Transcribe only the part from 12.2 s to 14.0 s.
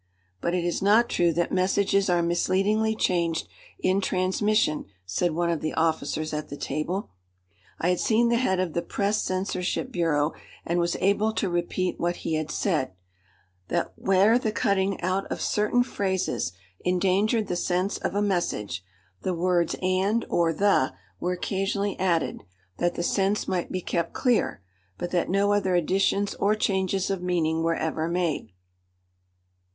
he had said that